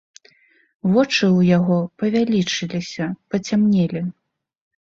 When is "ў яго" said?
1.37-1.77